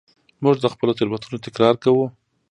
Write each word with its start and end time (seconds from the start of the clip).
موږ 0.43 0.55
د 0.59 0.65
خپلو 0.73 0.91
تېروتنو 0.97 1.37
تکرار 1.45 1.75
کوو. 1.83 2.05